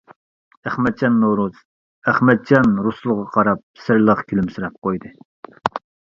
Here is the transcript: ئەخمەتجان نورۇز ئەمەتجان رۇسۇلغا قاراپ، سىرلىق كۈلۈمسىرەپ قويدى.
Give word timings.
ئەخمەتجان 0.69 1.19
نورۇز 1.23 1.59
ئەمەتجان 2.13 2.73
رۇسۇلغا 2.87 3.27
قاراپ، 3.37 3.63
سىرلىق 3.85 4.27
كۈلۈمسىرەپ 4.33 4.83
قويدى. 4.89 5.15